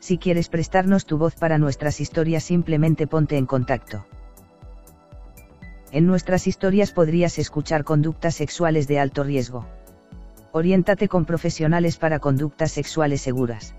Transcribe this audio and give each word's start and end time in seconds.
Si 0.00 0.16
quieres 0.16 0.48
prestarnos 0.48 1.04
tu 1.04 1.18
voz 1.18 1.36
para 1.36 1.58
nuestras 1.58 2.00
historias 2.00 2.42
simplemente 2.42 3.06
ponte 3.06 3.36
en 3.36 3.44
contacto. 3.44 4.06
En 5.92 6.06
nuestras 6.06 6.46
historias 6.46 6.90
podrías 6.90 7.38
escuchar 7.38 7.84
conductas 7.84 8.34
sexuales 8.34 8.88
de 8.88 8.98
alto 8.98 9.24
riesgo. 9.24 9.66
Oriéntate 10.52 11.06
con 11.08 11.26
profesionales 11.26 11.98
para 11.98 12.18
conductas 12.18 12.72
sexuales 12.72 13.20
seguras. 13.20 13.74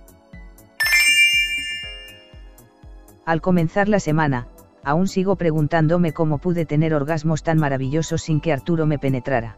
Al 3.25 3.41
comenzar 3.41 3.89
la 3.89 3.99
semana, 3.99 4.47
aún 4.83 5.07
sigo 5.07 5.35
preguntándome 5.37 6.13
cómo 6.13 6.37
pude 6.37 6.65
tener 6.65 6.93
orgasmos 6.93 7.43
tan 7.43 7.57
maravillosos 7.57 8.21
sin 8.21 8.41
que 8.41 8.53
Arturo 8.53 8.85
me 8.85 8.99
penetrara. 8.99 9.55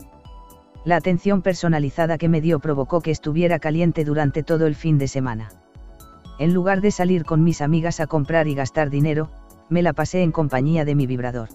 La 0.85 0.95
atención 0.95 1.41
personalizada 1.41 2.18
que 2.18 2.30
me 2.30 2.40
dio 2.40 2.59
provocó 2.59 3.02
que 3.02 3.12
estuviera 3.12 3.59
caliente 3.59 4.05
durante 4.05 4.43
todo 4.43 4.66
el 4.66 4.76
fin 4.76 4.98
de 4.98 5.07
semana. 5.07 5.62
En 6.39 6.53
lugar 6.53 6.81
de 6.81 6.91
salir 6.91 7.25
con 7.25 7.43
mis 7.43 7.61
amigas 7.61 7.99
a 7.99 8.07
comprar 8.07 8.47
y 8.47 8.55
gastar 8.55 8.89
dinero, 8.89 9.29
me 9.70 9.81
la 9.81 9.93
pasé 9.93 10.23
en 10.23 10.31
compañía 10.31 10.84
de 10.84 10.95
mi 10.95 11.05
vibrador. 11.05 11.49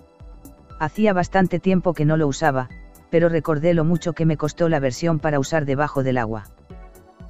Hacía 0.79 1.13
bastante 1.13 1.59
tiempo 1.59 1.95
que 1.95 2.05
no 2.05 2.17
lo 2.17 2.29
usaba, 2.29 2.69
pero 3.11 3.29
recordé 3.29 3.75
lo 3.75 3.85
mucho 3.85 4.13
que 4.13 4.27
me 4.27 4.37
costó 4.37 4.69
la 4.69 4.81
versión 4.81 5.19
para 5.19 5.41
usar 5.41 5.65
debajo 5.65 6.03
del 6.03 6.19
agua. 6.19 6.45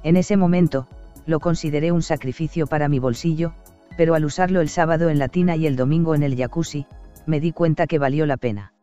En 0.03 0.15
ese 0.15 0.37
momento, 0.37 0.87
lo 1.25 1.39
consideré 1.39 1.91
un 1.91 2.01
sacrificio 2.01 2.67
para 2.67 2.87
mi 2.87 2.99
bolsillo, 2.99 3.53
pero 3.97 4.13
al 4.15 4.25
usarlo 4.25 4.61
el 4.61 4.69
sábado 4.69 5.09
en 5.09 5.19
la 5.19 5.27
tina 5.27 5.55
y 5.55 5.65
el 5.65 5.75
domingo 5.75 6.15
en 6.15 6.23
el 6.23 6.37
jacuzzi, 6.37 6.85
me 7.25 7.39
di 7.39 7.51
cuenta 7.51 7.87
que 7.87 7.99
valió 7.99 8.25
la 8.25 8.37
pena. 8.37 8.73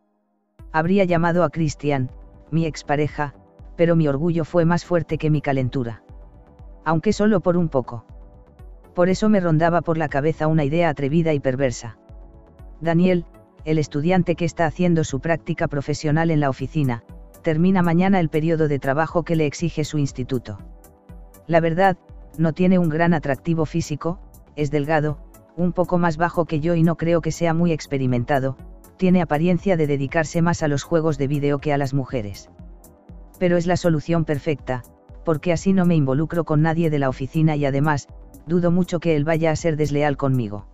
Habría 0.71 1.05
llamado 1.05 1.43
a 1.43 1.49
Christian, 1.49 2.11
mi 2.51 2.65
expareja, 2.65 3.33
pero 3.75 3.95
mi 3.95 4.07
orgullo 4.07 4.43
fue 4.43 4.65
más 4.65 4.85
fuerte 4.85 5.17
que 5.17 5.29
mi 5.29 5.41
calentura. 5.41 6.03
Aunque 6.83 7.13
solo 7.13 7.39
por 7.39 7.57
un 7.57 7.69
poco. 7.69 8.05
Por 8.97 9.09
eso 9.09 9.29
me 9.29 9.39
rondaba 9.39 9.81
por 9.81 9.99
la 9.99 10.09
cabeza 10.09 10.47
una 10.47 10.63
idea 10.63 10.89
atrevida 10.89 11.31
y 11.31 11.39
perversa. 11.39 11.99
Daniel, 12.81 13.25
el 13.63 13.77
estudiante 13.77 14.33
que 14.33 14.43
está 14.43 14.65
haciendo 14.65 15.03
su 15.03 15.19
práctica 15.19 15.67
profesional 15.67 16.31
en 16.31 16.39
la 16.39 16.49
oficina, 16.49 17.03
termina 17.43 17.83
mañana 17.83 18.19
el 18.19 18.29
periodo 18.29 18.67
de 18.67 18.79
trabajo 18.79 19.21
que 19.21 19.35
le 19.35 19.45
exige 19.45 19.83
su 19.83 19.99
instituto. 19.99 20.57
La 21.45 21.59
verdad, 21.59 21.95
no 22.39 22.53
tiene 22.53 22.79
un 22.79 22.89
gran 22.89 23.13
atractivo 23.13 23.67
físico, 23.67 24.19
es 24.55 24.71
delgado, 24.71 25.19
un 25.55 25.73
poco 25.73 25.99
más 25.99 26.17
bajo 26.17 26.45
que 26.45 26.59
yo 26.59 26.73
y 26.73 26.81
no 26.81 26.97
creo 26.97 27.21
que 27.21 27.31
sea 27.31 27.53
muy 27.53 27.73
experimentado, 27.73 28.57
tiene 28.97 29.21
apariencia 29.21 29.77
de 29.77 29.85
dedicarse 29.85 30.41
más 30.41 30.63
a 30.63 30.67
los 30.67 30.81
juegos 30.81 31.19
de 31.19 31.27
vídeo 31.27 31.59
que 31.59 31.71
a 31.71 31.77
las 31.77 31.93
mujeres. 31.93 32.49
Pero 33.37 33.57
es 33.57 33.67
la 33.67 33.77
solución 33.77 34.25
perfecta, 34.25 34.81
porque 35.27 35.51
así 35.51 35.73
no 35.73 35.83
me 35.83 35.93
involucro 35.93 36.45
con 36.45 36.61
nadie 36.61 36.89
de 36.89 36.99
la 36.99 37.09
oficina 37.09 37.57
y 37.57 37.65
además, 37.65 38.07
dudo 38.45 38.71
mucho 38.71 39.01
que 39.01 39.17
él 39.17 39.25
vaya 39.25 39.51
a 39.51 39.57
ser 39.57 39.75
desleal 39.75 40.15
conmigo. 40.15 40.69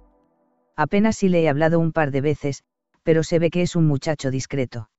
Apenas 0.75 1.15
si 1.15 1.27
le 1.27 1.41
he 1.41 1.49
hablado 1.49 1.79
un 1.79 1.91
par 1.91 2.11
de 2.11 2.21
veces, 2.21 2.63
pero 3.01 3.23
se 3.23 3.39
ve 3.39 3.49
que 3.49 3.63
es 3.63 3.75
un 3.75 3.87
muchacho 3.87 4.29
discreto. 4.29 4.91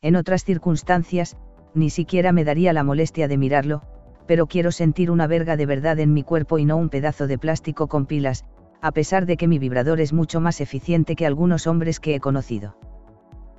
En 0.00 0.16
otras 0.16 0.42
circunstancias, 0.42 1.36
ni 1.74 1.90
siquiera 1.90 2.32
me 2.32 2.42
daría 2.42 2.72
la 2.72 2.82
molestia 2.82 3.28
de 3.28 3.38
mirarlo, 3.38 3.82
pero 4.26 4.48
quiero 4.48 4.72
sentir 4.72 5.12
una 5.12 5.28
verga 5.28 5.56
de 5.56 5.66
verdad 5.66 6.00
en 6.00 6.12
mi 6.12 6.24
cuerpo 6.24 6.58
y 6.58 6.64
no 6.64 6.76
un 6.76 6.88
pedazo 6.88 7.28
de 7.28 7.38
plástico 7.38 7.86
con 7.86 8.06
pilas, 8.06 8.44
a 8.80 8.90
pesar 8.90 9.26
de 9.26 9.36
que 9.36 9.46
mi 9.46 9.60
vibrador 9.60 10.00
es 10.00 10.12
mucho 10.12 10.40
más 10.40 10.60
eficiente 10.60 11.14
que 11.14 11.24
algunos 11.24 11.68
hombres 11.68 12.00
que 12.00 12.16
he 12.16 12.20
conocido. 12.20 12.76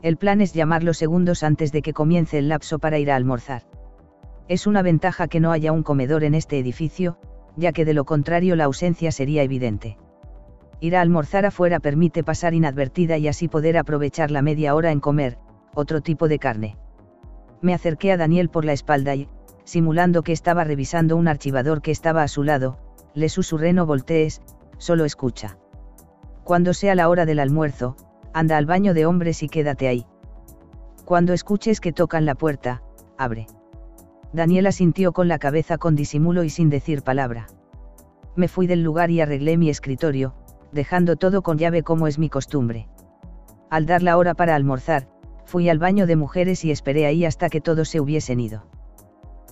El 0.02 0.18
plan 0.18 0.42
es 0.42 0.54
llamarlo 0.54 0.94
segundos 0.94 1.44
antes 1.44 1.72
de 1.72 1.82
que 1.82 1.94
comience 1.94 2.40
el 2.40 2.50
lapso 2.50 2.78
para 2.78 3.00
ir 3.00 3.10
a 3.10 3.16
almorzar. 3.16 3.64
Es 4.48 4.68
una 4.68 4.82
ventaja 4.82 5.28
que 5.28 5.40
no 5.40 5.52
haya 5.52 5.72
un 5.72 5.84
comedor 5.84 6.24
en 6.24 6.36
este 6.36 6.60
edificio, 6.60 7.18
ya 7.56 7.72
que 7.72 7.86
de 7.86 7.94
lo 7.94 8.04
contrario 8.04 8.56
la 8.56 8.66
ausencia 8.66 9.12
sería 9.12 9.44
evidente. 9.44 9.98
Ir 10.82 10.98
a 10.98 11.02
almorzar 11.02 11.46
afuera 11.46 11.80
permite 11.80 12.26
pasar 12.26 12.54
inadvertida 12.54 13.18
y 13.18 13.30
así 13.30 13.48
poder 13.48 13.78
aprovechar 13.78 14.32
la 14.32 14.42
media 14.42 14.76
hora 14.76 14.92
en 14.92 15.00
comer, 15.00 15.38
otro 15.74 16.02
tipo 16.02 16.28
de 16.28 16.40
carne. 16.40 16.78
Me 17.62 17.74
acerqué 17.74 18.12
a 18.12 18.18
Daniel 18.18 18.50
por 18.50 18.66
la 18.66 18.74
espalda 18.74 19.16
y, 19.16 19.30
simulando 19.64 20.24
que 20.24 20.34
estaba 20.34 20.66
revisando 20.66 21.16
un 21.16 21.30
archivador 21.30 21.82
que 21.82 21.92
estaba 21.92 22.22
a 22.22 22.28
su 22.28 22.44
lado, 22.44 22.78
le 23.14 23.30
susurré 23.30 23.72
no 23.72 23.86
voltees, 23.86 24.42
solo 24.78 25.06
escucha. 25.06 25.58
Cuando 26.44 26.74
sea 26.74 26.96
la 26.96 27.08
hora 27.08 27.26
del 27.26 27.40
almuerzo, 27.40 27.96
anda 28.34 28.58
al 28.58 28.66
baño 28.66 28.94
de 28.94 29.06
hombres 29.06 29.42
y 29.42 29.48
quédate 29.48 29.88
ahí. 29.88 30.06
Cuando 31.06 31.32
escuches 31.32 31.80
que 31.80 31.94
tocan 31.94 32.26
la 32.26 32.36
puerta, 32.36 32.82
abre. 33.18 33.48
Daniela 34.34 34.72
sintió 34.72 35.14
con 35.14 35.28
la 35.28 35.38
cabeza 35.38 35.78
con 35.78 35.96
disimulo 35.96 36.44
y 36.44 36.50
sin 36.50 36.70
decir 36.70 37.04
palabra. 37.04 37.48
Me 38.36 38.48
fui 38.48 38.66
del 38.66 38.82
lugar 38.82 39.12
y 39.12 39.22
arreglé 39.22 39.58
mi 39.58 39.70
escritorio, 39.70 40.34
dejando 40.72 41.16
todo 41.18 41.44
con 41.44 41.60
llave 41.60 41.84
como 41.84 42.08
es 42.08 42.18
mi 42.18 42.30
costumbre. 42.30 42.88
Al 43.70 43.86
dar 43.86 44.02
la 44.02 44.18
hora 44.18 44.34
para 44.34 44.56
almorzar, 44.56 45.08
fui 45.46 45.70
al 45.70 45.78
baño 45.78 46.08
de 46.08 46.16
mujeres 46.16 46.66
y 46.66 46.72
esperé 46.72 47.06
ahí 47.06 47.26
hasta 47.26 47.50
que 47.50 47.62
todos 47.62 47.90
se 47.90 48.00
hubiesen 48.00 48.40
ido. 48.40 48.66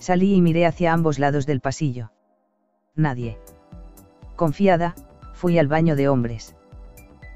Salí 0.00 0.34
y 0.34 0.40
miré 0.40 0.66
hacia 0.66 0.92
ambos 0.92 1.20
lados 1.20 1.46
del 1.46 1.60
pasillo. 1.60 2.10
Nadie. 2.96 3.38
Confiada, 4.34 4.96
fui 5.32 5.58
al 5.60 5.68
baño 5.68 5.94
de 5.94 6.08
hombres. 6.08 6.56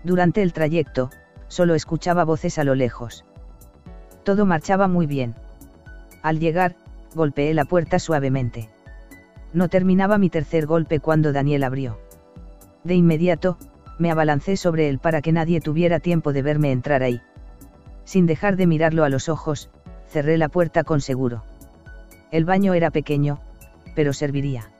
Durante 0.03 0.43
el 0.43 0.53
trayecto, 0.53 1.11
solo 1.47 1.77
escuchaba 1.77 2.25
voces 2.25 2.59
a 2.59 2.65
lo 2.65 2.75
lejos. 2.75 3.25
Todo 4.25 4.47
marchaba 4.47 4.89
muy 4.89 5.07
bien. 5.07 5.37
Al 6.23 6.41
llegar, 6.41 6.77
golpeé 7.17 7.53
la 7.55 7.65
puerta 7.65 7.99
suavemente. 7.99 8.69
No 9.53 9.69
terminaba 9.69 10.19
mi 10.19 10.31
tercer 10.31 10.67
golpe 10.67 11.01
cuando 11.01 11.33
Daniel 11.33 11.65
abrió. 11.65 11.99
De 12.85 12.95
inmediato, 12.95 13.59
me 13.99 14.13
abalancé 14.13 14.57
sobre 14.57 14.89
él 14.89 15.01
para 15.01 15.23
que 15.23 15.33
nadie 15.33 15.61
tuviera 15.61 15.99
tiempo 15.99 16.33
de 16.33 16.43
verme 16.43 16.71
entrar 16.71 17.03
ahí. 17.03 17.21
Sin 18.05 18.27
dejar 18.27 18.57
de 18.57 18.69
mirarlo 18.69 19.03
a 19.03 19.09
los 19.09 19.29
ojos, 19.29 19.71
cerré 20.09 20.39
la 20.39 20.49
puerta 20.49 20.85
con 20.85 21.01
seguro. 21.01 21.43
El 22.31 22.45
baño 22.45 22.75
era 22.75 22.91
pequeño, 22.91 23.41
pero 23.97 24.13
serviría. 24.13 24.71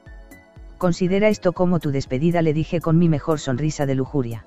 Considera 0.79 1.29
esto 1.29 1.53
como 1.53 1.81
tu 1.81 1.91
despedida, 1.91 2.43
le 2.43 2.53
dije 2.53 2.81
con 2.81 2.99
mi 2.99 3.09
mejor 3.09 3.41
sonrisa 3.41 3.87
de 3.87 3.95
lujuria. 3.95 4.47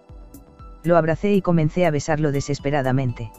Lo 0.83 0.95
abracé 0.95 1.33
y 1.33 1.41
comencé 1.41 1.85
a 1.85 1.91
besarlo 1.91 2.31
desesperadamente. 2.31 3.31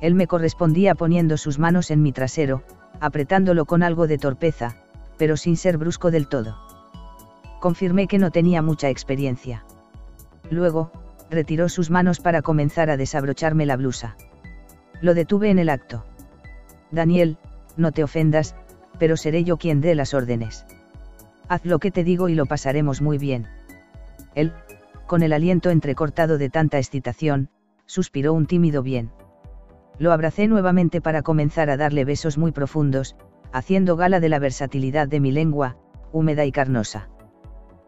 Él 0.00 0.14
me 0.14 0.26
correspondía 0.26 0.94
poniendo 0.94 1.36
sus 1.36 1.58
manos 1.58 1.90
en 1.90 2.02
mi 2.02 2.12
trasero, 2.12 2.62
apretándolo 3.04 3.66
con 3.66 3.82
algo 3.82 4.06
de 4.06 4.16
torpeza, 4.16 4.76
pero 5.18 5.36
sin 5.36 5.58
ser 5.58 5.76
brusco 5.76 6.10
del 6.10 6.26
todo. 6.26 6.56
Confirmé 7.60 8.06
que 8.06 8.18
no 8.18 8.30
tenía 8.30 8.62
mucha 8.62 8.88
experiencia. 8.88 9.62
Luego, 10.50 10.90
retiró 11.28 11.68
sus 11.68 11.90
manos 11.90 12.20
para 12.20 12.40
comenzar 12.40 12.88
a 12.88 12.96
desabrocharme 12.96 13.66
la 13.66 13.76
blusa. 13.76 14.16
Lo 15.02 15.12
detuve 15.12 15.50
en 15.50 15.58
el 15.58 15.68
acto. 15.68 16.06
Daniel, 16.90 17.36
no 17.76 17.92
te 17.92 18.02
ofendas, 18.02 18.54
pero 18.98 19.18
seré 19.18 19.44
yo 19.44 19.58
quien 19.58 19.82
dé 19.82 19.94
las 19.94 20.14
órdenes. 20.14 20.64
Haz 21.48 21.62
lo 21.66 21.80
que 21.80 21.90
te 21.90 22.04
digo 22.04 22.30
y 22.30 22.34
lo 22.34 22.46
pasaremos 22.46 23.02
muy 23.02 23.18
bien. 23.18 23.46
Él, 24.34 24.54
con 25.06 25.22
el 25.22 25.34
aliento 25.34 25.68
entrecortado 25.68 26.38
de 26.38 26.48
tanta 26.48 26.78
excitación, 26.78 27.50
suspiró 27.84 28.32
un 28.32 28.46
tímido 28.46 28.82
bien. 28.82 29.10
Lo 29.98 30.12
abracé 30.12 30.48
nuevamente 30.48 31.00
para 31.00 31.22
comenzar 31.22 31.70
a 31.70 31.76
darle 31.76 32.04
besos 32.04 32.36
muy 32.36 32.52
profundos, 32.52 33.16
haciendo 33.52 33.96
gala 33.96 34.20
de 34.20 34.28
la 34.28 34.38
versatilidad 34.38 35.06
de 35.06 35.20
mi 35.20 35.30
lengua, 35.30 35.76
húmeda 36.12 36.44
y 36.44 36.52
carnosa. 36.52 37.08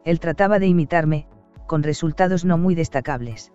Él 0.04 0.20
trataba 0.20 0.58
de 0.58 0.68
imitarme, 0.68 1.26
con 1.66 1.82
resultados 1.82 2.44
no 2.44 2.58
muy 2.58 2.76
destacables. 2.76 3.52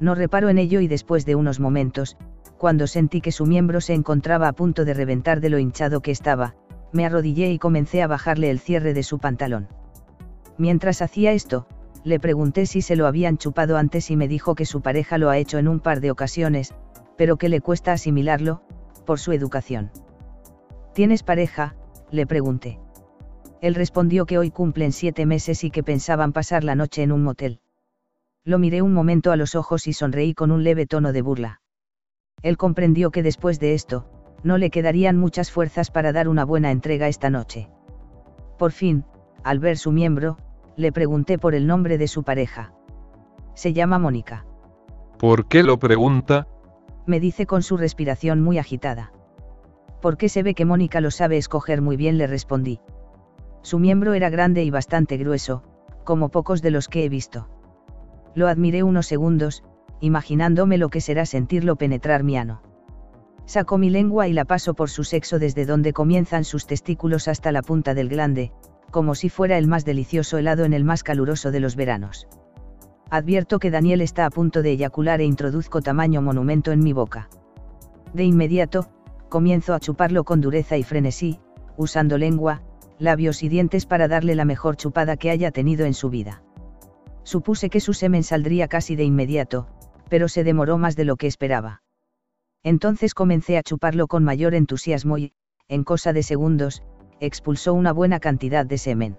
No 0.00 0.14
reparo 0.14 0.48
en 0.48 0.58
ello 0.58 0.80
y 0.80 0.88
después 0.88 1.24
de 1.26 1.36
unos 1.36 1.60
momentos, 1.60 2.16
cuando 2.58 2.86
sentí 2.86 3.20
que 3.20 3.32
su 3.32 3.46
miembro 3.46 3.80
se 3.80 3.94
encontraba 3.94 4.48
a 4.48 4.52
punto 4.52 4.84
de 4.84 4.94
reventar 4.94 5.40
de 5.40 5.50
lo 5.50 5.58
hinchado 5.58 6.00
que 6.00 6.10
estaba, 6.10 6.54
me 6.92 7.06
arrodillé 7.06 7.50
y 7.52 7.58
comencé 7.58 8.02
a 8.02 8.08
bajarle 8.08 8.50
el 8.50 8.58
cierre 8.58 8.94
de 8.94 9.02
su 9.04 9.18
pantalón. 9.18 9.68
Mientras 10.58 11.02
hacía 11.02 11.32
esto, 11.32 11.66
le 12.02 12.18
pregunté 12.18 12.66
si 12.66 12.82
se 12.82 12.96
lo 12.96 13.06
habían 13.06 13.38
chupado 13.38 13.76
antes 13.76 14.10
y 14.10 14.16
me 14.16 14.26
dijo 14.26 14.54
que 14.54 14.66
su 14.66 14.80
pareja 14.82 15.18
lo 15.18 15.30
ha 15.30 15.38
hecho 15.38 15.58
en 15.58 15.68
un 15.68 15.80
par 15.80 16.00
de 16.00 16.10
ocasiones, 16.10 16.74
pero 17.20 17.36
que 17.36 17.50
le 17.50 17.60
cuesta 17.60 17.92
asimilarlo, 17.92 18.62
por 19.04 19.20
su 19.20 19.32
educación. 19.32 19.90
¿Tienes 20.94 21.22
pareja? 21.22 21.76
le 22.10 22.26
pregunté. 22.26 22.80
Él 23.60 23.74
respondió 23.74 24.24
que 24.24 24.38
hoy 24.38 24.50
cumplen 24.50 24.90
siete 24.90 25.26
meses 25.26 25.62
y 25.62 25.70
que 25.70 25.82
pensaban 25.82 26.32
pasar 26.32 26.64
la 26.64 26.74
noche 26.74 27.02
en 27.02 27.12
un 27.12 27.22
motel. 27.22 27.60
Lo 28.42 28.58
miré 28.58 28.80
un 28.80 28.94
momento 28.94 29.32
a 29.32 29.36
los 29.36 29.54
ojos 29.54 29.86
y 29.86 29.92
sonreí 29.92 30.32
con 30.32 30.50
un 30.50 30.64
leve 30.64 30.86
tono 30.86 31.12
de 31.12 31.20
burla. 31.20 31.60
Él 32.40 32.56
comprendió 32.56 33.10
que 33.10 33.22
después 33.22 33.60
de 33.60 33.74
esto, 33.74 34.06
no 34.42 34.56
le 34.56 34.70
quedarían 34.70 35.18
muchas 35.18 35.50
fuerzas 35.50 35.90
para 35.90 36.14
dar 36.14 36.26
una 36.26 36.46
buena 36.46 36.70
entrega 36.70 37.06
esta 37.06 37.28
noche. 37.28 37.68
Por 38.58 38.72
fin, 38.72 39.04
al 39.44 39.58
ver 39.58 39.76
su 39.76 39.92
miembro, 39.92 40.38
le 40.74 40.90
pregunté 40.90 41.36
por 41.36 41.54
el 41.54 41.66
nombre 41.66 41.98
de 41.98 42.08
su 42.08 42.22
pareja. 42.22 42.72
Se 43.52 43.74
llama 43.74 43.98
Mónica. 43.98 44.46
¿Por 45.18 45.48
qué 45.48 45.62
lo 45.62 45.78
pregunta? 45.78 46.48
Me 47.10 47.18
dice 47.18 47.44
con 47.44 47.64
su 47.64 47.76
respiración 47.76 48.40
muy 48.40 48.56
agitada. 48.58 49.10
¿Por 50.00 50.16
qué 50.16 50.28
se 50.28 50.44
ve 50.44 50.54
que 50.54 50.64
Mónica 50.64 51.00
lo 51.00 51.10
sabe 51.10 51.38
escoger 51.38 51.82
muy 51.82 51.96
bien? 51.96 52.18
le 52.18 52.28
respondí. 52.28 52.78
Su 53.62 53.80
miembro 53.80 54.14
era 54.14 54.30
grande 54.30 54.62
y 54.62 54.70
bastante 54.70 55.16
grueso, 55.16 55.64
como 56.04 56.28
pocos 56.28 56.62
de 56.62 56.70
los 56.70 56.86
que 56.86 57.04
he 57.04 57.08
visto. 57.08 57.48
Lo 58.36 58.46
admiré 58.46 58.84
unos 58.84 59.08
segundos, 59.08 59.64
imaginándome 59.98 60.78
lo 60.78 60.88
que 60.88 61.00
será 61.00 61.26
sentirlo 61.26 61.74
penetrar 61.74 62.22
mi 62.22 62.36
ano. 62.36 62.62
Saco 63.44 63.76
mi 63.76 63.90
lengua 63.90 64.28
y 64.28 64.32
la 64.32 64.44
paso 64.44 64.74
por 64.74 64.88
su 64.88 65.02
sexo 65.02 65.40
desde 65.40 65.66
donde 65.66 65.92
comienzan 65.92 66.44
sus 66.44 66.68
testículos 66.68 67.26
hasta 67.26 67.50
la 67.50 67.62
punta 67.62 67.92
del 67.92 68.08
glande, 68.08 68.52
como 68.92 69.16
si 69.16 69.30
fuera 69.30 69.58
el 69.58 69.66
más 69.66 69.84
delicioso 69.84 70.38
helado 70.38 70.64
en 70.64 70.74
el 70.74 70.84
más 70.84 71.02
caluroso 71.02 71.50
de 71.50 71.58
los 71.58 71.74
veranos. 71.74 72.28
Advierto 73.10 73.58
que 73.58 73.72
Daniel 73.72 74.02
está 74.02 74.24
a 74.24 74.30
punto 74.30 74.62
de 74.62 74.70
eyacular 74.70 75.20
e 75.20 75.24
introduzco 75.24 75.82
tamaño 75.82 76.22
monumento 76.22 76.70
en 76.70 76.78
mi 76.78 76.92
boca. 76.92 77.28
De 78.14 78.22
inmediato, 78.24 78.86
comienzo 79.28 79.74
a 79.74 79.80
chuparlo 79.80 80.22
con 80.22 80.40
dureza 80.40 80.76
y 80.76 80.84
frenesí, 80.84 81.40
usando 81.76 82.18
lengua, 82.18 82.62
labios 83.00 83.42
y 83.42 83.48
dientes 83.48 83.84
para 83.84 84.06
darle 84.06 84.36
la 84.36 84.44
mejor 84.44 84.76
chupada 84.76 85.16
que 85.16 85.30
haya 85.30 85.50
tenido 85.50 85.86
en 85.86 85.94
su 85.94 86.08
vida. 86.08 86.44
Supuse 87.24 87.68
que 87.68 87.80
su 87.80 87.94
semen 87.94 88.22
saldría 88.22 88.68
casi 88.68 88.94
de 88.94 89.04
inmediato, 89.04 89.66
pero 90.08 90.28
se 90.28 90.44
demoró 90.44 90.78
más 90.78 90.94
de 90.94 91.04
lo 91.04 91.16
que 91.16 91.26
esperaba. 91.26 91.82
Entonces 92.62 93.14
comencé 93.14 93.58
a 93.58 93.62
chuparlo 93.64 94.06
con 94.06 94.22
mayor 94.22 94.54
entusiasmo 94.54 95.18
y, 95.18 95.32
en 95.68 95.82
cosa 95.82 96.12
de 96.12 96.22
segundos, 96.22 96.82
expulsó 97.18 97.74
una 97.74 97.92
buena 97.92 98.20
cantidad 98.20 98.66
de 98.66 98.78
semen. 98.78 99.18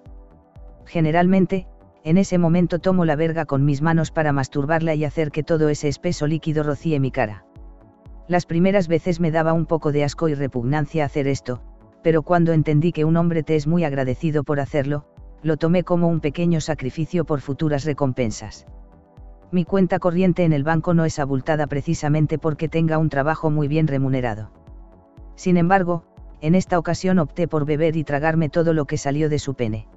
Generalmente, 0.85 1.67
en 2.03 2.17
ese 2.17 2.37
momento 2.37 2.79
tomo 2.79 3.05
la 3.05 3.15
verga 3.15 3.45
con 3.45 3.63
mis 3.63 3.81
manos 3.81 4.11
para 4.11 4.33
masturbarla 4.33 4.95
y 4.95 5.05
hacer 5.05 5.31
que 5.31 5.43
todo 5.43 5.69
ese 5.69 5.87
espeso 5.87 6.25
líquido 6.27 6.63
rocíe 6.63 6.99
mi 6.99 7.11
cara. 7.11 7.45
Las 8.27 8.45
primeras 8.45 8.87
veces 8.87 9.19
me 9.19 9.31
daba 9.31 9.53
un 9.53 9.65
poco 9.65 9.91
de 9.91 10.03
asco 10.03 10.29
y 10.29 10.33
repugnancia 10.33 11.05
hacer 11.05 11.27
esto, 11.27 11.61
pero 12.01 12.23
cuando 12.23 12.53
entendí 12.53 12.91
que 12.91 13.05
un 13.05 13.17
hombre 13.17 13.43
te 13.43 13.55
es 13.55 13.67
muy 13.67 13.83
agradecido 13.83 14.43
por 14.43 14.59
hacerlo, 14.59 15.05
lo 15.43 15.57
tomé 15.57 15.83
como 15.83 16.07
un 16.07 16.19
pequeño 16.19 16.61
sacrificio 16.61 17.25
por 17.25 17.41
futuras 17.41 17.83
recompensas. 17.83 18.65
Mi 19.51 19.65
cuenta 19.65 19.99
corriente 19.99 20.43
en 20.43 20.53
el 20.53 20.63
banco 20.63 20.93
no 20.93 21.05
es 21.05 21.19
abultada 21.19 21.67
precisamente 21.67 22.37
porque 22.37 22.69
tenga 22.69 22.97
un 22.97 23.09
trabajo 23.09 23.49
muy 23.49 23.67
bien 23.67 23.87
remunerado. 23.87 24.51
Sin 25.35 25.57
embargo, 25.57 26.05
en 26.39 26.55
esta 26.55 26.79
ocasión 26.79 27.19
opté 27.19 27.47
por 27.47 27.65
beber 27.65 27.95
y 27.95 28.03
tragarme 28.03 28.49
todo 28.49 28.73
lo 28.73 28.85
que 28.85 28.97
salió 28.97 29.29
de 29.29 29.39
su 29.39 29.53
pene. 29.53 29.87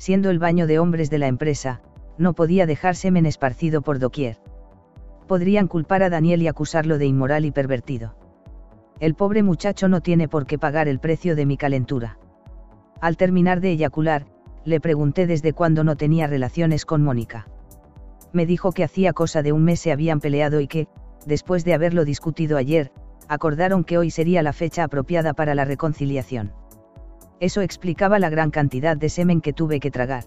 Siendo 0.00 0.30
el 0.30 0.38
baño 0.38 0.66
de 0.66 0.78
hombres 0.78 1.10
de 1.10 1.18
la 1.18 1.26
empresa, 1.26 1.82
no 2.16 2.32
podía 2.32 2.64
dejarse 2.64 3.08
esparcido 3.08 3.82
por 3.82 3.98
doquier. 3.98 4.38
Podrían 5.28 5.68
culpar 5.68 6.02
a 6.02 6.08
Daniel 6.08 6.40
y 6.40 6.48
acusarlo 6.48 6.96
de 6.96 7.04
inmoral 7.04 7.44
y 7.44 7.50
pervertido. 7.50 8.16
El 8.98 9.14
pobre 9.14 9.42
muchacho 9.42 9.88
no 9.88 10.00
tiene 10.00 10.26
por 10.26 10.46
qué 10.46 10.58
pagar 10.58 10.88
el 10.88 11.00
precio 11.00 11.36
de 11.36 11.44
mi 11.44 11.58
calentura. 11.58 12.18
Al 13.02 13.18
terminar 13.18 13.60
de 13.60 13.72
eyacular, 13.72 14.24
le 14.64 14.80
pregunté 14.80 15.26
desde 15.26 15.52
cuándo 15.52 15.84
no 15.84 15.96
tenía 15.96 16.26
relaciones 16.26 16.86
con 16.86 17.04
Mónica. 17.04 17.46
Me 18.32 18.46
dijo 18.46 18.72
que 18.72 18.84
hacía 18.84 19.12
cosa 19.12 19.42
de 19.42 19.52
un 19.52 19.64
mes 19.64 19.80
se 19.80 19.92
habían 19.92 20.20
peleado 20.20 20.60
y 20.60 20.66
que, 20.66 20.88
después 21.26 21.62
de 21.66 21.74
haberlo 21.74 22.06
discutido 22.06 22.56
ayer, 22.56 22.90
acordaron 23.28 23.84
que 23.84 23.98
hoy 23.98 24.10
sería 24.10 24.42
la 24.42 24.54
fecha 24.54 24.84
apropiada 24.84 25.34
para 25.34 25.54
la 25.54 25.66
reconciliación. 25.66 26.54
Eso 27.40 27.62
explicaba 27.62 28.18
la 28.18 28.28
gran 28.28 28.50
cantidad 28.50 28.98
de 28.98 29.08
semen 29.08 29.40
que 29.40 29.54
tuve 29.54 29.80
que 29.80 29.90
tragar. 29.90 30.24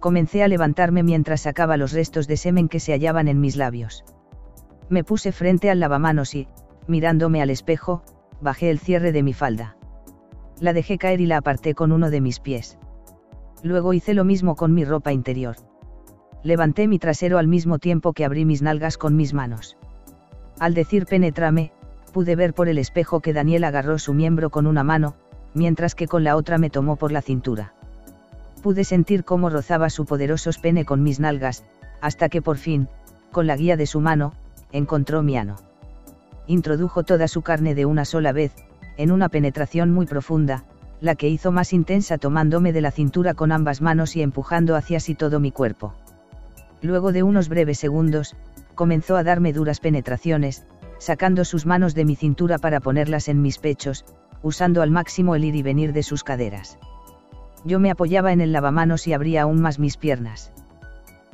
Comencé 0.00 0.42
a 0.42 0.48
levantarme 0.48 1.04
mientras 1.04 1.42
sacaba 1.42 1.76
los 1.76 1.92
restos 1.92 2.26
de 2.26 2.36
semen 2.36 2.68
que 2.68 2.80
se 2.80 2.92
hallaban 2.92 3.28
en 3.28 3.40
mis 3.40 3.56
labios. 3.56 4.04
Me 4.88 5.04
puse 5.04 5.30
frente 5.30 5.70
al 5.70 5.80
lavamanos 5.80 6.34
y, 6.34 6.48
mirándome 6.88 7.42
al 7.42 7.50
espejo, 7.50 8.02
bajé 8.40 8.70
el 8.70 8.80
cierre 8.80 9.12
de 9.12 9.22
mi 9.22 9.32
falda. 9.32 9.76
La 10.60 10.72
dejé 10.72 10.98
caer 10.98 11.20
y 11.20 11.26
la 11.26 11.38
aparté 11.38 11.74
con 11.74 11.92
uno 11.92 12.10
de 12.10 12.20
mis 12.20 12.40
pies. 12.40 12.78
Luego 13.62 13.92
hice 13.92 14.12
lo 14.12 14.24
mismo 14.24 14.56
con 14.56 14.74
mi 14.74 14.84
ropa 14.84 15.12
interior. 15.12 15.56
Levanté 16.42 16.88
mi 16.88 16.98
trasero 16.98 17.38
al 17.38 17.48
mismo 17.48 17.78
tiempo 17.78 18.12
que 18.12 18.24
abrí 18.24 18.44
mis 18.44 18.62
nalgas 18.62 18.98
con 18.98 19.16
mis 19.16 19.32
manos. 19.32 19.76
Al 20.58 20.74
decir 20.74 21.06
penetrame, 21.06 21.72
pude 22.12 22.36
ver 22.36 22.52
por 22.52 22.68
el 22.68 22.78
espejo 22.78 23.20
que 23.20 23.32
Daniel 23.32 23.64
agarró 23.64 23.98
su 23.98 24.14
miembro 24.14 24.50
con 24.50 24.66
una 24.66 24.84
mano, 24.84 25.16
mientras 25.56 25.94
que 25.94 26.06
con 26.06 26.22
la 26.22 26.36
otra 26.36 26.58
me 26.58 26.70
tomó 26.70 26.96
por 26.96 27.10
la 27.10 27.22
cintura. 27.22 27.72
Pude 28.62 28.84
sentir 28.84 29.24
cómo 29.24 29.48
rozaba 29.48 29.88
su 29.88 30.04
poderoso 30.04 30.50
pene 30.60 30.84
con 30.84 31.02
mis 31.02 31.18
nalgas, 31.18 31.64
hasta 32.00 32.28
que 32.28 32.42
por 32.42 32.58
fin, 32.58 32.88
con 33.32 33.46
la 33.46 33.56
guía 33.56 33.76
de 33.76 33.86
su 33.86 34.00
mano, 34.00 34.34
encontró 34.70 35.22
mi 35.22 35.36
ano. 35.38 35.56
Introdujo 36.46 37.04
toda 37.04 37.26
su 37.26 37.40
carne 37.42 37.74
de 37.74 37.86
una 37.86 38.04
sola 38.04 38.32
vez, 38.32 38.52
en 38.98 39.10
una 39.10 39.30
penetración 39.30 39.92
muy 39.92 40.06
profunda, 40.06 40.64
la 41.00 41.14
que 41.14 41.28
hizo 41.28 41.52
más 41.52 41.72
intensa 41.72 42.18
tomándome 42.18 42.72
de 42.72 42.82
la 42.82 42.90
cintura 42.90 43.34
con 43.34 43.50
ambas 43.50 43.80
manos 43.80 44.14
y 44.14 44.22
empujando 44.22 44.76
hacia 44.76 45.00
sí 45.00 45.14
todo 45.14 45.40
mi 45.40 45.52
cuerpo. 45.52 45.94
Luego 46.82 47.12
de 47.12 47.22
unos 47.22 47.48
breves 47.48 47.78
segundos, 47.78 48.36
comenzó 48.74 49.16
a 49.16 49.24
darme 49.24 49.54
duras 49.54 49.80
penetraciones, 49.80 50.66
sacando 50.98 51.44
sus 51.44 51.64
manos 51.64 51.94
de 51.94 52.04
mi 52.04 52.14
cintura 52.14 52.58
para 52.58 52.80
ponerlas 52.80 53.28
en 53.28 53.42
mis 53.42 53.58
pechos, 53.58 54.04
usando 54.42 54.82
al 54.82 54.90
máximo 54.90 55.34
el 55.34 55.44
ir 55.44 55.56
y 55.56 55.62
venir 55.62 55.92
de 55.92 56.02
sus 56.02 56.24
caderas. 56.24 56.78
Yo 57.64 57.80
me 57.80 57.90
apoyaba 57.90 58.32
en 58.32 58.40
el 58.40 58.52
lavamanos 58.52 59.06
y 59.06 59.12
abría 59.12 59.42
aún 59.42 59.60
más 59.60 59.78
mis 59.78 59.96
piernas. 59.96 60.52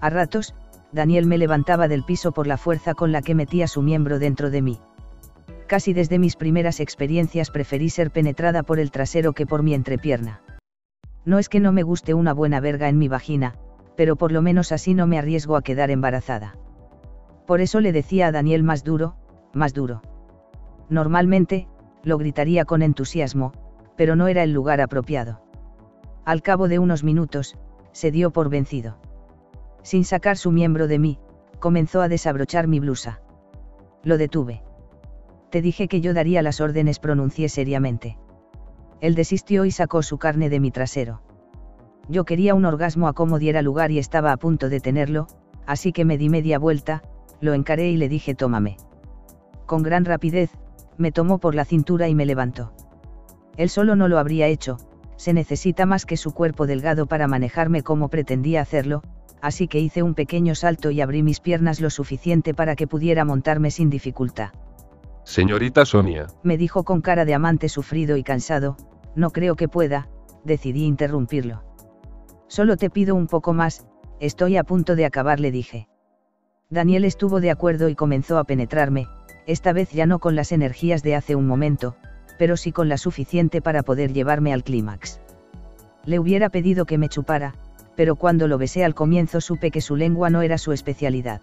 A 0.01 0.11
ratos, 0.11 0.55
Daniel 0.93 1.27
me 1.27 1.39
levantaba 1.39 1.89
del 1.89 2.05
piso 2.05 2.33
por 2.33 2.47
la 2.47 2.57
fuerza 2.57 2.95
con 2.95 3.13
la 3.13 3.23
que 3.23 3.35
metía 3.35 3.67
su 3.67 3.83
miembro 3.83 4.19
dentro 4.19 4.51
de 4.51 4.63
mí 4.63 4.81
casi 5.73 5.95
desde 5.95 6.19
mis 6.19 6.37
primeras 6.37 6.81
experiencias 6.81 7.51
preferí 7.51 7.89
ser 7.89 8.11
penetrada 8.11 8.63
por 8.63 8.79
el 8.79 8.91
trasero 8.91 9.33
que 9.33 9.47
por 9.47 9.63
mi 9.63 9.73
entrepierna. 9.73 10.43
No 11.25 11.39
es 11.39 11.49
que 11.49 11.61
no 11.61 11.73
me 11.73 11.83
guste 11.83 12.13
una 12.13 12.35
buena 12.35 12.61
verga 12.61 12.91
en 12.91 12.99
mi 12.99 13.09
vagina, 13.09 13.55
pero 13.97 14.17
por 14.17 14.33
lo 14.33 14.43
menos 14.43 14.71
así 14.71 14.93
no 14.93 15.07
me 15.07 15.19
arriesgo 15.19 15.57
a 15.57 15.63
quedar 15.63 15.91
embarazada. 15.91 16.59
Por 17.47 17.63
eso 17.63 17.81
le 17.81 17.93
decía 17.93 18.27
a 18.27 18.33
Daniel 18.33 18.63
más 18.63 18.85
duro, 18.85 19.17
más 19.55 19.73
duro. 19.73 20.03
Normalmente, 20.91 21.69
lo 22.05 22.19
gritaría 22.19 22.65
con 22.65 22.83
entusiasmo, 22.83 23.53
pero 23.97 24.17
no 24.17 24.29
era 24.29 24.43
el 24.43 24.53
lugar 24.53 24.81
apropiado. 24.81 25.43
Al 26.25 26.43
cabo 26.43 26.69
de 26.69 26.79
unos 26.79 27.05
minutos, 27.05 27.57
se 27.93 28.11
dio 28.11 28.31
por 28.31 28.49
vencido. 28.49 28.99
Sin 29.83 30.05
sacar 30.05 30.37
su 30.37 30.51
miembro 30.53 30.87
de 30.87 30.99
mí, 30.99 31.19
comenzó 31.59 32.01
a 32.01 32.09
desabrochar 32.09 32.69
mi 32.69 32.81
blusa. 32.81 33.21
Lo 34.03 34.19
detuve. 34.19 34.63
Te 35.51 35.61
dije 35.61 35.89
que 35.89 36.01
yo 36.01 36.15
daría 36.15 36.43
las 36.43 36.61
órdenes, 36.61 36.99
pronuncié 36.99 37.49
seriamente. 37.49 38.17
Él 39.01 39.15
desistió 39.15 39.65
y 39.65 39.71
sacó 39.71 40.03
su 40.03 40.19
carne 40.19 40.49
de 40.49 40.61
mi 40.61 40.71
trasero. 40.71 41.23
Yo 42.09 42.25
quería 42.25 42.55
un 42.55 42.65
orgasmo 42.65 43.09
a 43.09 43.13
como 43.13 43.39
diera 43.39 43.63
lugar 43.63 43.91
y 43.91 43.99
estaba 43.99 44.33
a 44.33 44.37
punto 44.37 44.69
de 44.69 44.81
tenerlo, 44.81 45.27
así 45.67 45.93
que 45.93 46.05
me 46.05 46.19
di 46.19 46.29
media 46.29 46.59
vuelta, 46.59 47.03
lo 47.41 47.55
encaré 47.55 47.91
y 47.91 47.97
le 47.97 48.09
dije 48.09 48.35
tómame. 48.35 48.77
Con 49.67 49.83
gran 49.83 50.05
rapidez, 50.05 50.51
me 50.99 51.13
tomó 51.13 51.39
por 51.39 51.55
la 51.55 51.65
cintura 51.65 52.09
y 52.09 52.15
me 52.15 52.27
levantó. 52.27 52.73
Él 53.57 53.69
solo 53.69 53.97
no 53.97 54.09
lo 54.09 54.19
habría 54.19 54.47
hecho, 54.47 54.79
se 55.17 55.33
necesita 55.33 55.87
más 55.87 56.07
que 56.07 56.17
su 56.17 56.33
cuerpo 56.33 56.67
delgado 56.67 57.07
para 57.07 57.29
manejarme 57.29 57.83
como 57.83 58.09
pretendía 58.09 58.61
hacerlo, 58.61 59.03
así 59.41 59.69
que 59.69 59.79
hice 59.79 60.03
un 60.03 60.15
pequeño 60.15 60.55
salto 60.55 60.91
y 60.91 61.01
abrí 61.01 61.23
mis 61.23 61.41
piernas 61.41 61.81
lo 61.81 61.91
suficiente 61.91 62.55
para 62.55 62.77
que 62.77 62.87
pudiera 62.87 63.25
montarme 63.25 63.71
sin 63.71 63.91
dificultad. 63.91 64.51
Señorita 65.25 65.85
Sonia. 65.85 66.27
Me 66.43 66.57
dijo 66.57 66.85
con 66.85 67.01
cara 67.01 67.25
de 67.25 67.35
amante 67.35 67.69
sufrido 67.69 68.17
y 68.17 68.25
cansado, 68.25 68.77
no 69.15 69.31
creo 69.31 69.55
que 69.55 69.69
pueda, 69.69 70.09
decidí 70.45 70.85
interrumpirlo. 70.85 71.63
Solo 72.49 72.77
te 72.77 72.91
pido 72.91 73.15
un 73.15 73.29
poco 73.29 73.53
más, 73.53 73.87
estoy 74.21 74.57
a 74.57 74.65
punto 74.65 74.97
de 74.97 75.07
acabar, 75.07 75.39
le 75.39 75.51
dije. 75.51 75.89
Daniel 76.71 77.05
estuvo 77.05 77.41
de 77.41 77.51
acuerdo 77.51 77.89
y 77.89 77.95
comenzó 77.95 78.39
a 78.39 78.45
penetrarme, 78.45 79.07
esta 79.47 79.73
vez 79.73 79.91
ya 79.91 80.07
no 80.07 80.19
con 80.19 80.37
las 80.37 80.53
energías 80.53 81.03
de 81.03 81.15
hace 81.15 81.35
un 81.35 81.47
momento, 81.47 81.97
pero 82.39 82.57
sí 82.57 82.73
con 82.73 82.89
la 82.89 82.99
suficiente 82.99 83.61
para 83.61 83.83
poder 83.83 84.13
llevarme 84.13 84.53
al 84.53 84.65
clímax. 84.65 85.21
Le 86.05 86.19
hubiera 86.19 86.49
pedido 86.49 86.87
que 86.87 86.99
me 86.99 87.09
chupara, 87.09 87.55
pero 87.97 88.17
cuando 88.17 88.49
lo 88.49 88.59
besé 88.59 88.85
al 88.85 88.95
comienzo 88.95 89.41
supe 89.41 89.71
que 89.71 89.81
su 89.81 89.97
lengua 89.97 90.31
no 90.31 90.43
era 90.43 90.59
su 90.59 90.73
especialidad. 90.73 91.41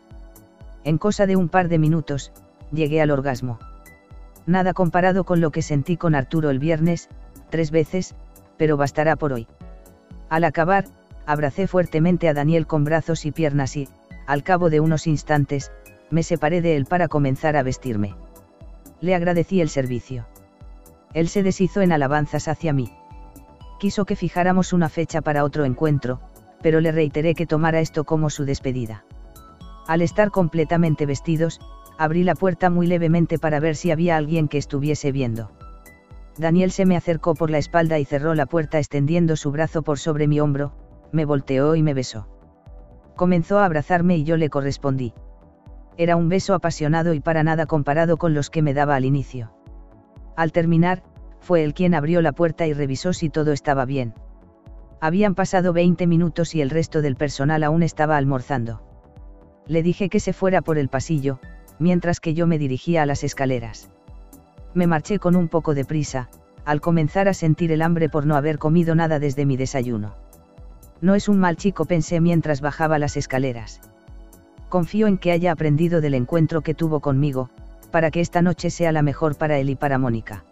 En 0.83 0.97
cosa 0.97 1.25
de 1.25 1.35
un 1.35 1.49
par 1.49 1.69
de 1.69 1.77
minutos, 1.77 2.31
llegué 2.71 3.01
al 3.01 3.11
orgasmo. 3.11 3.59
Nada 4.45 4.73
comparado 4.73 5.25
con 5.25 5.41
lo 5.41 5.51
que 5.51 5.61
sentí 5.61 5.97
con 5.97 6.15
Arturo 6.15 6.49
el 6.49 6.59
viernes, 6.59 7.09
tres 7.49 7.71
veces, 7.71 8.15
pero 8.57 8.77
bastará 8.77 9.15
por 9.15 9.33
hoy. 9.33 9.47
Al 10.29 10.43
acabar, 10.43 10.85
abracé 11.25 11.67
fuertemente 11.67 12.27
a 12.27 12.33
Daniel 12.33 12.65
con 12.65 12.83
brazos 12.83 13.25
y 13.25 13.31
piernas 13.31 13.75
y, 13.75 13.87
al 14.25 14.43
cabo 14.43 14.69
de 14.69 14.79
unos 14.79 15.07
instantes, 15.07 15.71
me 16.11 16.23
separé 16.23 16.61
de 16.61 16.75
él 16.75 16.85
para 16.85 17.07
comenzar 17.07 17.55
a 17.55 17.63
vestirme. 17.63 18.15
Le 19.01 19.15
agradecí 19.15 19.61
el 19.61 19.69
servicio. 19.69 20.27
Él 21.13 21.29
se 21.29 21.43
deshizo 21.43 21.81
en 21.81 21.91
alabanzas 21.91 22.47
hacia 22.47 22.73
mí. 22.73 22.91
Quiso 23.79 24.05
que 24.05 24.15
fijáramos 24.15 24.73
una 24.73 24.89
fecha 24.89 25.21
para 25.21 25.43
otro 25.43 25.65
encuentro, 25.65 26.19
pero 26.61 26.81
le 26.81 26.91
reiteré 26.91 27.33
que 27.33 27.45
tomara 27.45 27.79
esto 27.79 28.03
como 28.03 28.29
su 28.29 28.45
despedida. 28.45 29.05
Al 29.87 30.01
estar 30.01 30.31
completamente 30.31 31.05
vestidos, 31.05 31.59
abrí 31.97 32.23
la 32.23 32.35
puerta 32.35 32.69
muy 32.69 32.87
levemente 32.87 33.39
para 33.39 33.59
ver 33.59 33.75
si 33.75 33.91
había 33.91 34.17
alguien 34.17 34.47
que 34.47 34.57
estuviese 34.57 35.11
viendo. 35.11 35.51
Daniel 36.37 36.71
se 36.71 36.85
me 36.85 36.95
acercó 36.95 37.35
por 37.35 37.49
la 37.49 37.57
espalda 37.57 37.99
y 37.99 38.05
cerró 38.05 38.35
la 38.35 38.45
puerta 38.45 38.77
extendiendo 38.77 39.35
su 39.35 39.51
brazo 39.51 39.81
por 39.81 39.99
sobre 39.99 40.27
mi 40.27 40.39
hombro, 40.39 40.73
me 41.11 41.25
volteó 41.25 41.75
y 41.75 41.83
me 41.83 41.93
besó. 41.93 42.27
Comenzó 43.15 43.59
a 43.59 43.65
abrazarme 43.65 44.15
y 44.17 44.23
yo 44.23 44.37
le 44.37 44.49
correspondí. 44.49 45.13
Era 45.99 46.15
un 46.15 46.29
beso 46.29 46.53
apasionado 46.53 47.13
y 47.13 47.19
para 47.19 47.43
nada 47.43 47.65
comparado 47.65 48.15
con 48.15 48.33
los 48.33 48.49
que 48.49 48.61
me 48.61 48.73
daba 48.73 48.95
al 48.95 49.03
inicio. 49.03 49.51
Al 50.37 50.53
terminar, 50.53 51.03
fue 51.41 51.65
él 51.65 51.73
quien 51.73 51.93
abrió 51.93 52.21
la 52.21 52.31
puerta 52.31 52.65
y 52.65 52.71
revisó 52.71 53.11
si 53.11 53.29
todo 53.29 53.51
estaba 53.51 53.83
bien. 53.83 54.13
Habían 55.01 55.35
pasado 55.35 55.73
20 55.73 56.07
minutos 56.07 56.55
y 56.55 56.61
el 56.61 56.69
resto 56.69 57.01
del 57.01 57.17
personal 57.17 57.65
aún 57.65 57.83
estaba 57.83 58.15
almorzando. 58.15 58.81
Le 59.67 59.83
dije 59.83 60.07
que 60.07 60.21
se 60.21 60.31
fuera 60.31 60.61
por 60.61 60.77
el 60.77 60.87
pasillo, 60.87 61.41
mientras 61.79 62.21
que 62.21 62.33
yo 62.33 62.47
me 62.47 62.57
dirigía 62.57 63.03
a 63.03 63.05
las 63.05 63.25
escaleras. 63.25 63.91
Me 64.73 64.87
marché 64.87 65.19
con 65.19 65.35
un 65.35 65.49
poco 65.49 65.73
de 65.73 65.83
prisa, 65.83 66.29
al 66.63 66.79
comenzar 66.79 67.27
a 67.27 67.33
sentir 67.33 67.73
el 67.73 67.81
hambre 67.81 68.07
por 68.07 68.25
no 68.25 68.37
haber 68.37 68.57
comido 68.57 68.95
nada 68.95 69.19
desde 69.19 69.45
mi 69.45 69.57
desayuno. 69.57 70.15
No 71.01 71.13
es 71.15 71.27
un 71.27 71.41
mal 71.41 71.57
chico, 71.57 71.83
pensé 71.83 72.21
mientras 72.21 72.61
bajaba 72.61 72.99
las 72.99 73.17
escaleras. 73.17 73.81
Confío 74.69 75.07
en 75.07 75.17
que 75.17 75.31
haya 75.31 75.51
aprendido 75.51 75.99
del 75.99 76.13
encuentro 76.13 76.61
que 76.61 76.75
tuvo 76.75 76.99
conmigo, 76.99 77.49
para 77.91 78.11
que 78.11 78.21
esta 78.21 78.41
noche 78.41 78.69
sea 78.69 78.91
la 78.91 79.01
mejor 79.01 79.35
para 79.35 79.57
él 79.57 79.69
y 79.69 79.75
para 79.75 79.97
Mónica. 79.97 80.45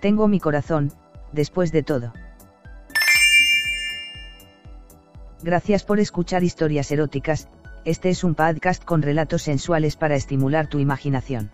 Tengo 0.00 0.28
mi 0.28 0.38
corazón, 0.38 0.92
después 1.32 1.72
de 1.72 1.82
todo. 1.82 2.12
Gracias 5.42 5.84
por 5.84 6.00
escuchar 6.00 6.44
historias 6.44 6.90
eróticas, 6.90 7.48
este 7.84 8.10
es 8.10 8.24
un 8.24 8.34
podcast 8.34 8.84
con 8.84 9.02
relatos 9.02 9.42
sensuales 9.42 9.96
para 9.96 10.16
estimular 10.16 10.68
tu 10.68 10.78
imaginación. 10.78 11.50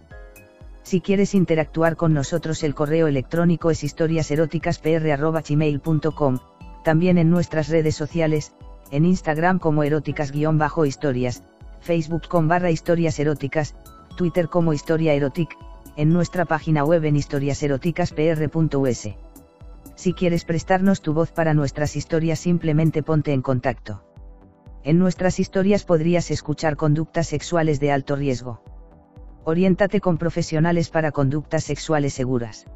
Si 0.83 1.01
quieres 1.01 1.35
interactuar 1.35 1.97
con 1.97 2.15
nosotros 2.15 2.63
el 2.63 2.75
correo 2.75 3.07
electrónico 3.07 3.71
es 3.71 3.85
historiaseroticaspr.gmail.com, 3.85 6.39
también 6.85 7.19
en 7.19 7.31
nuestras 7.31 7.69
redes 7.69 7.95
sociales, 7.95 8.55
en 8.91 9.05
Instagram 9.05 9.59
como 9.59 9.85
eróticas-historias, 9.85 11.43
Facebook 11.83 12.29
con 12.29 12.49
barra 12.49 12.71
historias 12.71 13.19
eróticas, 13.19 13.75
Twitter 14.17 14.49
como 14.49 14.73
Historia 14.73 15.13
Erotic, 15.13 15.57
en 15.97 16.13
nuestra 16.13 16.45
página 16.47 16.85
web 16.85 17.05
en 17.05 17.17
historiaseroticaspr.us. 17.17 19.09
Si 19.95 20.15
quieres 20.15 20.45
prestarnos 20.45 21.03
tu 21.03 21.13
voz 21.13 21.33
para 21.33 21.53
nuestras 21.53 21.97
historias 21.97 22.39
simplemente 22.39 23.03
ponte 23.03 23.33
en 23.33 23.43
contacto. 23.43 24.03
En 24.85 24.99
nuestras 24.99 25.39
historias 25.39 25.85
podrías 25.85 26.31
escuchar 26.31 26.77
conductas 26.77 27.27
sexuales 27.29 27.79
de 27.79 27.93
alto 27.93 28.17
riesgo. 28.17 28.63
Oriéntate 29.45 30.01
con 30.01 30.19
profesionales 30.19 30.89
para 30.89 31.13
conductas 31.13 31.65
sexuales 31.65 32.15
seguras. 32.15 32.67